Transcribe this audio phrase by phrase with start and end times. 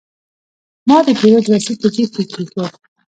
[0.87, 2.73] ما د پیرود رسید په جیب کې کېښود.